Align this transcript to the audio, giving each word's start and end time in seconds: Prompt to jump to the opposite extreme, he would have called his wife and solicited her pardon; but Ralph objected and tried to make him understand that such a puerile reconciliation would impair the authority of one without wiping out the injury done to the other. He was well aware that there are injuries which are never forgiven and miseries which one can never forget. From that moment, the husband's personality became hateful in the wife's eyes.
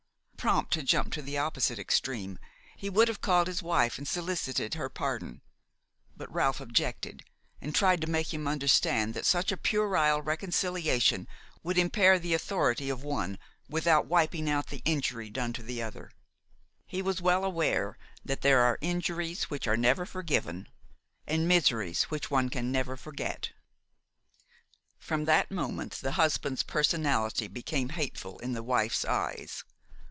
Prompt 0.41 0.73
to 0.73 0.81
jump 0.81 1.13
to 1.13 1.21
the 1.21 1.37
opposite 1.37 1.77
extreme, 1.77 2.39
he 2.75 2.89
would 2.89 3.07
have 3.07 3.21
called 3.21 3.45
his 3.45 3.61
wife 3.61 3.99
and 3.99 4.07
solicited 4.07 4.73
her 4.73 4.89
pardon; 4.89 5.41
but 6.17 6.33
Ralph 6.33 6.59
objected 6.59 7.23
and 7.61 7.75
tried 7.75 8.01
to 8.01 8.09
make 8.09 8.33
him 8.33 8.47
understand 8.47 9.13
that 9.13 9.27
such 9.27 9.51
a 9.51 9.55
puerile 9.55 10.19
reconciliation 10.23 11.27
would 11.61 11.77
impair 11.77 12.17
the 12.17 12.33
authority 12.33 12.89
of 12.89 13.03
one 13.03 13.37
without 13.69 14.07
wiping 14.07 14.49
out 14.49 14.65
the 14.69 14.81
injury 14.83 15.29
done 15.29 15.53
to 15.53 15.61
the 15.61 15.83
other. 15.83 16.11
He 16.87 17.03
was 17.03 17.21
well 17.21 17.43
aware 17.45 17.99
that 18.25 18.41
there 18.41 18.61
are 18.61 18.79
injuries 18.81 19.43
which 19.51 19.67
are 19.67 19.77
never 19.77 20.07
forgiven 20.07 20.67
and 21.27 21.47
miseries 21.47 22.05
which 22.05 22.31
one 22.31 22.49
can 22.49 22.71
never 22.71 22.97
forget. 22.97 23.51
From 24.97 25.25
that 25.25 25.51
moment, 25.51 25.97
the 26.01 26.13
husband's 26.13 26.63
personality 26.63 27.47
became 27.47 27.89
hateful 27.89 28.39
in 28.39 28.53
the 28.53 28.63
wife's 28.63 29.05
eyes. 29.05 29.63